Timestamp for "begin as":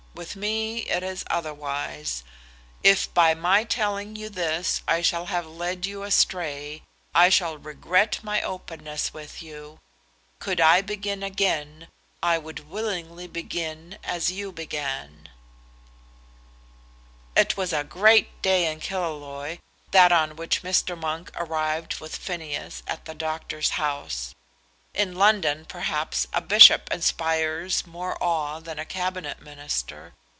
13.25-14.29